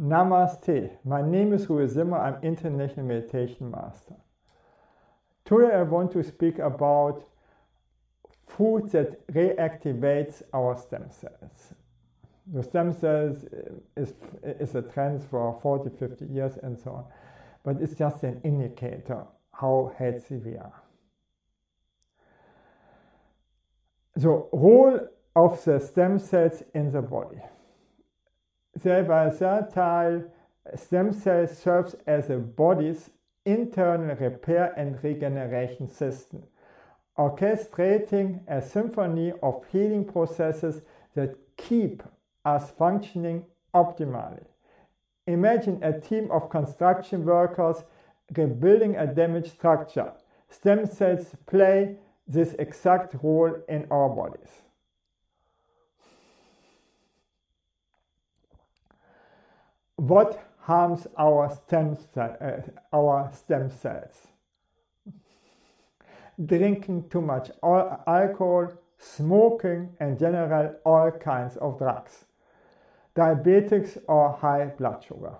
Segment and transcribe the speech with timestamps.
[0.00, 0.90] Namaste.
[1.04, 2.18] My name is Rui Zimmer.
[2.18, 4.14] I'm International Meditation Master.
[5.44, 7.24] Today I want to speak about
[8.46, 11.74] food that reactivates our stem cells.
[12.46, 14.14] The stem cells eh, is,
[14.44, 17.04] is a trend for 40, 50 years and so on,
[17.64, 20.80] but it's just an indicator how healthy we are.
[24.14, 25.00] The role
[25.34, 27.40] of the stem cells in the body.
[28.82, 30.30] The versatile
[30.76, 33.10] stem cell serves as a body's
[33.44, 36.44] internal repair and regeneration system,
[37.18, 40.82] orchestrating a symphony of healing processes
[41.14, 42.04] that keep
[42.44, 44.44] us functioning optimally.
[45.26, 47.84] Imagine a team of construction workers
[48.36, 50.12] rebuilding a damaged structure.
[50.50, 51.96] Stem cells play
[52.28, 54.67] this exact role in our bodies.
[60.08, 62.62] What harms our stem, uh,
[62.94, 64.28] our stem cells?
[66.42, 72.24] Drinking too much alcohol, smoking, and general all kinds of drugs.
[73.14, 75.34] Diabetes or high blood sugar.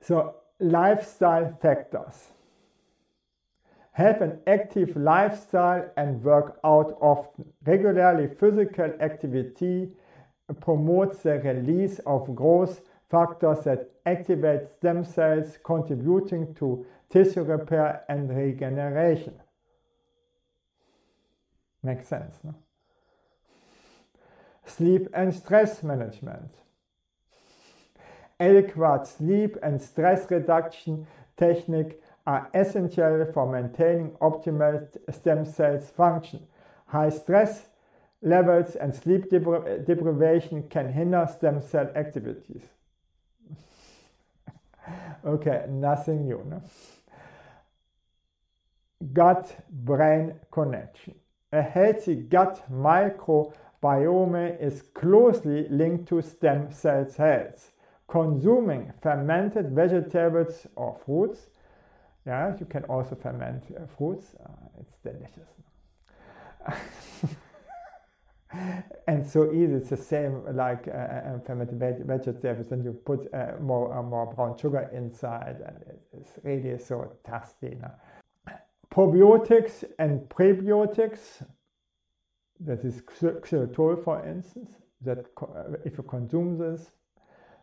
[0.00, 2.32] So, lifestyle factors.
[3.96, 7.46] Have an active lifestyle and work out often.
[7.64, 9.88] Regularly physical activity
[10.60, 18.28] promotes the release of growth factors that activate stem cells, contributing to tissue repair and
[18.28, 19.40] regeneration.
[21.82, 22.54] Makes sense, no?
[24.66, 26.50] Sleep and stress management.
[28.38, 31.06] Adequate sleep and stress reduction
[31.38, 36.46] technique are essential for maintaining optimal stem cells function.
[36.86, 37.66] High stress
[38.22, 42.62] levels and sleep depri deprivation can hinder stem cell activities.
[45.24, 46.42] okay, nothing new.
[46.48, 46.62] No?
[49.12, 51.14] Gut brain connection.
[51.52, 57.70] A healthy gut microbiome is closely linked to stem cell health.
[58.08, 61.46] Consuming fermented vegetables or fruits
[62.26, 64.34] yeah, you can also ferment uh, fruits.
[64.44, 65.48] Uh, it's delicious.
[69.06, 69.74] and so easy.
[69.74, 72.68] It's the same like uh, uh fermented veg- vegetables.
[72.68, 75.76] Then you put uh, more uh, more brown sugar inside, and
[76.12, 77.78] it's really so tasty.
[78.90, 81.44] Probiotics and prebiotics.
[82.58, 84.70] That is xylitol, for instance.
[85.02, 85.26] That
[85.84, 86.90] if you consume this,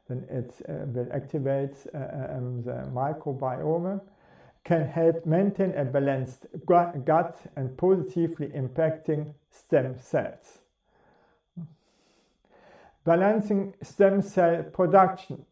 [0.08, 4.00] then it will activate um, the microbiome
[4.64, 10.60] can help maintain a balanced gut and positively impacting stem cells.
[13.04, 15.46] Balancing stem cell production,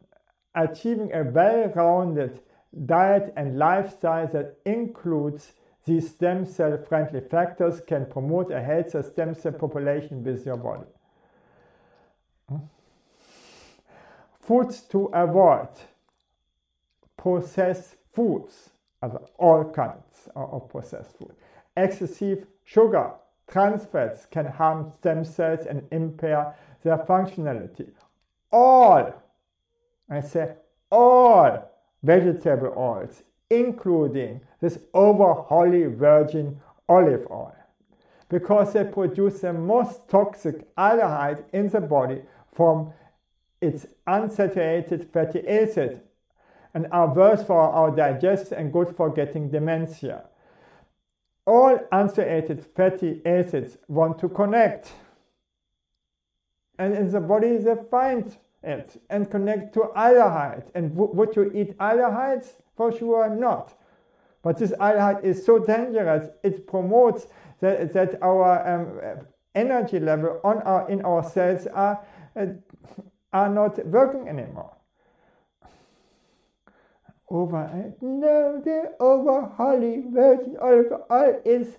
[0.55, 2.39] achieving a well-rounded
[2.85, 5.53] diet and lifestyle that includes
[5.85, 10.85] these stem cell friendly factors can promote a healthier stem cell population with your body.
[14.39, 15.69] Foods to avoid
[17.17, 18.70] processed foods
[19.01, 21.33] also all kinds of processed food.
[21.75, 23.11] Excessive sugar,
[23.49, 27.89] trans fats can harm stem cells and impair their functionality.
[28.51, 29.13] All,
[30.09, 30.55] I say
[30.91, 31.71] all
[32.03, 37.55] vegetable oils, including this over holy virgin olive oil,
[38.29, 42.21] because they produce the most toxic aldehyde in the body
[42.53, 42.93] from
[43.61, 46.01] its unsaturated fatty acid
[46.73, 50.23] and are worse for our digestion and good for getting dementia.
[51.45, 54.93] All unsaturated fatty acids want to connect.
[56.77, 60.69] And in the body they find it and connect to aldehyde.
[60.75, 62.53] And w- would you eat aldehydes?
[62.77, 63.73] For sure not.
[64.43, 67.27] But this aldehyde is so dangerous, it promotes
[67.59, 71.99] that, that our um, energy level on our, in our cells are,
[72.35, 72.45] uh,
[73.33, 74.71] are not working anymore
[77.31, 79.41] over no the over.
[79.57, 81.77] Holy virgin olive oil is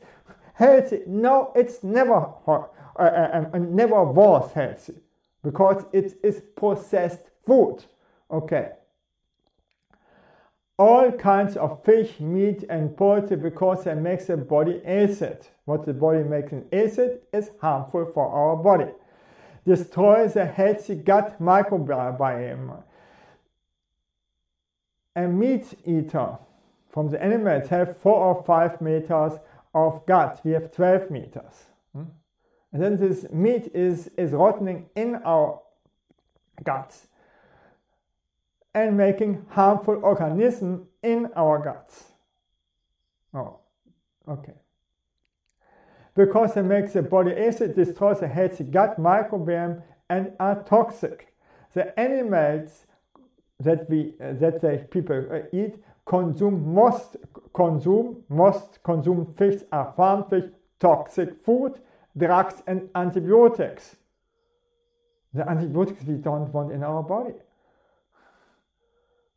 [0.54, 1.00] healthy.
[1.06, 4.94] No it's never uh, uh, um, never was healthy
[5.43, 7.84] because it is processed food.
[8.31, 8.70] Okay.
[10.78, 15.46] All kinds of fish meat and poultry because it makes the body acid.
[15.66, 18.90] What the body makes in acid is harmful for our body.
[19.66, 22.82] Destroys a healthy gut microbiome
[25.14, 26.38] a meat eater
[26.88, 29.32] from the animals have four or five meters
[29.74, 30.40] of gut.
[30.44, 31.66] We have 12 meters.
[31.94, 32.04] Hmm?
[32.72, 35.60] And then this meat is, is rotting in our
[36.62, 37.08] guts
[38.74, 42.12] and making harmful organisms in our guts.
[43.34, 43.58] Oh,
[44.28, 44.54] okay.
[46.14, 51.34] Because it makes the body acid, destroys the healthy gut microbiome and are toxic.
[51.72, 52.86] The animals
[53.64, 57.16] that we uh, that the people uh, eat consume most
[57.54, 61.80] consume most consumed fish are farm fish, toxic food,
[62.16, 63.96] drugs and antibiotics.
[65.34, 67.34] The antibiotics we don't want in our body.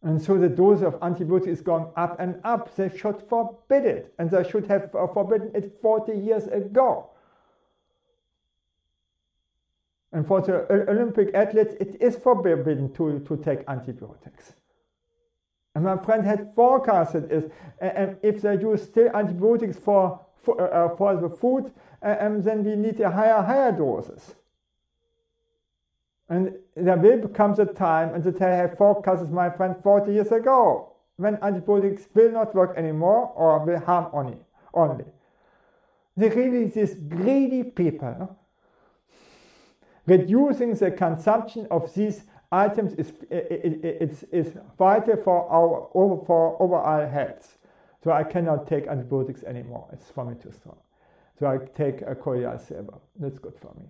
[0.04, 2.76] And so the dose of antibiotics is going up and up.
[2.76, 7.10] They should forbid it, and they should have forbidden it 40 years ago.
[10.16, 14.54] And for the Olympic athletes, it is forbidden to, to take antibiotics.
[15.76, 17.52] And my friend had forecasted is,
[17.82, 21.70] and if they use still antibiotics for, for, uh, uh for the food,
[22.02, 24.36] and then we need a higher, higher doses.
[26.30, 30.32] And there will come the time, and that I have forecasted my friend 40 years
[30.32, 34.38] ago, when antibiotics will not work anymore or will harm only.
[34.74, 35.04] only.
[36.16, 38.38] They really, these greedy people,
[40.06, 45.90] reducing the consumption of these items is, is vital for our
[46.26, 47.58] for overall health.
[48.04, 49.88] So I cannot take antibiotics anymore.
[49.92, 50.78] It's for me too strong.
[51.40, 53.00] So I take a colloidal silver.
[53.20, 53.88] That's good for me.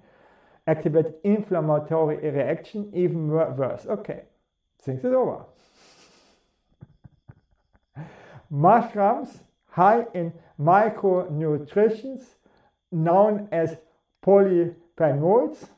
[0.66, 3.86] activate inflammatory reaction even worse.
[3.86, 4.24] Okay,
[4.82, 5.46] think it over.
[8.50, 12.36] Mushrooms high in micronutrients
[12.92, 13.78] known as
[14.26, 15.70] polyphenols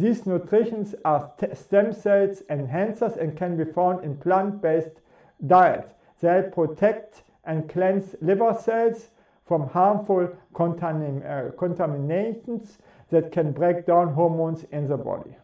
[0.00, 4.98] these nutrients are stem cells enhancers and can be found in plant-based
[5.46, 5.92] diets.
[6.22, 9.10] They protect and cleanse liver cells
[9.44, 12.78] from harmful contamin uh, contaminations
[13.10, 15.36] that can break down hormones in the body.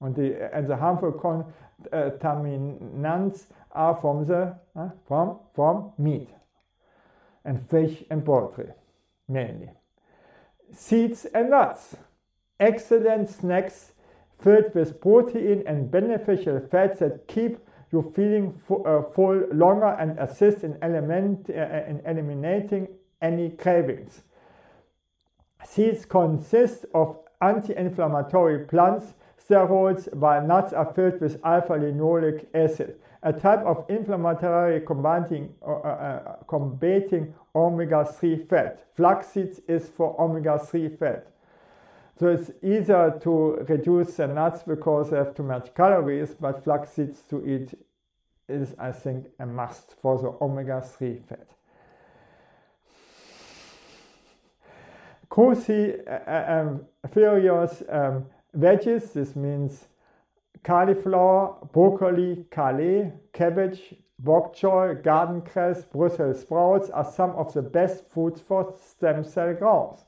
[0.00, 1.12] And the, and the harmful
[1.92, 6.28] contaminants are from the uh, from from meat
[7.44, 8.68] and fish and poultry
[9.28, 9.70] mainly.
[10.72, 11.96] Seeds and nuts
[12.58, 13.92] excellent snacks
[14.40, 17.58] filled with protein and beneficial fats that keep
[17.92, 18.54] you feeling
[18.86, 22.86] uh, full longer and assist in, element, uh, in eliminating
[23.20, 24.22] any cravings.
[25.64, 29.14] Seeds consist of anti-inflammatory plants
[29.50, 36.36] steroids, while nuts are filled with alpha-linoleic acid, a type of inflammatory combating, uh, uh,
[36.46, 38.86] combating omega-3 fat.
[38.94, 41.26] Flax seeds is for omega-3 fat.
[42.18, 46.92] So it's easier to reduce the nuts because they have too much calories, but flax
[46.92, 47.74] seeds to eat
[48.48, 51.48] is, I think, a must for the omega-3 fat.
[55.30, 56.08] Cruciferous
[57.88, 58.26] uh, um, um,
[58.56, 59.88] veggies, this means
[60.64, 68.04] cauliflower, broccoli, kale, cabbage, bok choy, garden cress, Brussels sprouts are some of the best
[68.10, 70.04] foods for stem cell growth.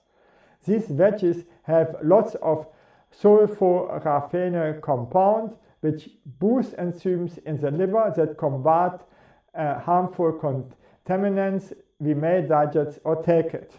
[0.66, 2.66] These veggies have lots of
[3.12, 9.02] sulforaphane compound which boost enzymes in the liver that combat
[9.54, 13.72] uh, harmful contaminants we may digest or take it.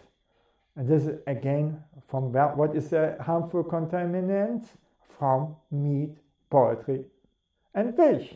[0.76, 4.66] And this is again from what is a harmful contaminant?
[5.20, 6.18] From meat,
[6.50, 7.06] poultry,
[7.74, 8.36] and fish.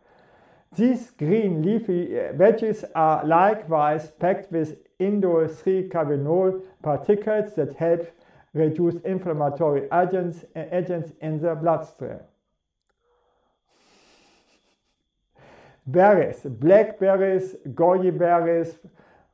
[0.76, 8.08] These green leafy uh, veggies are likewise packed with indole 3 carbinol particles that help
[8.52, 12.20] reduce inflammatory agents, agents in the bloodstream.
[15.86, 18.78] Berries, blackberries, goji berries,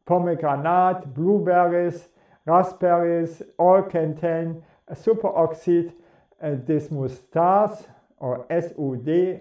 [0.07, 2.09] pomegranate, blueberries,
[2.51, 5.93] raspberries all contain superoxide
[6.43, 7.87] uh, dismutase
[8.19, 9.41] or SOD,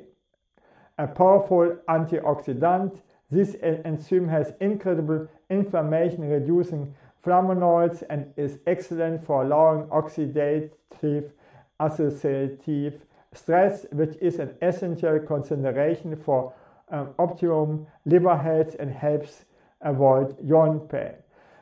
[0.97, 3.01] a powerful antioxidant.
[3.31, 6.93] This enzyme has incredible inflammation reducing
[7.25, 11.31] flavonoids and is excellent for lowering oxidative
[11.79, 16.53] associative stress, which is an essential consideration for
[16.89, 19.45] um, optimum liver health and helps
[19.81, 21.13] avoid joint pain.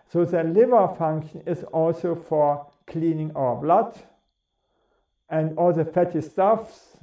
[0.09, 3.93] So the liver function is also for cleaning our blood
[5.29, 6.97] and all the fatty stuffs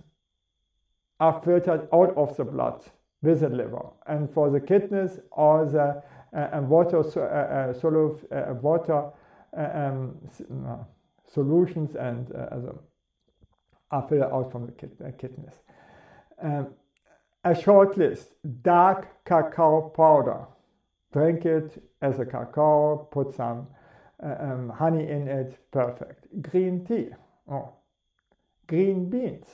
[1.21, 2.83] are filtered out of the blood
[3.23, 3.87] with the liver.
[4.07, 6.03] And for the kidneys, all the
[6.35, 9.11] uh, water, uh, uh, solu- uh, water
[9.57, 10.19] uh, um,
[11.33, 12.73] solutions and uh,
[13.91, 15.55] are filtered out from the kid- kidneys.
[16.43, 16.69] Um,
[17.45, 20.47] a short list dark cacao powder.
[21.15, 23.69] Drink it as a cacao, put some
[24.21, 26.27] um, honey in it, perfect.
[26.43, 27.11] Green tea.
[27.49, 27.73] Oh,
[28.67, 29.47] green beans.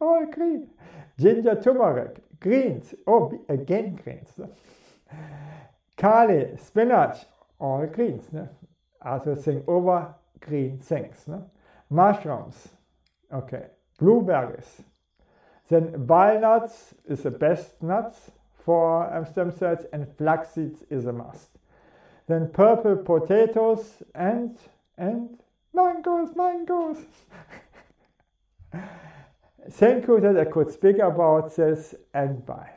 [0.00, 0.70] All green.
[1.18, 2.94] Ginger turmeric, greens.
[3.08, 4.30] Oh, again greens.
[5.96, 7.26] Kale, spinach,
[7.58, 8.32] all greens.
[8.32, 8.46] Ne?
[9.04, 11.26] Also think over green things.
[11.26, 11.38] Ne?
[11.90, 12.68] Mushrooms.
[13.32, 13.66] Okay.
[13.98, 14.82] Blueberries.
[15.68, 18.30] Then walnuts is the best nuts
[18.64, 21.50] for stem cells and flax seeds is a must.
[22.26, 24.58] Then purple potatoes and
[24.96, 25.38] and
[25.72, 26.98] mangoes, mangoes.
[29.70, 32.70] Thank you that I could speak about this and bye.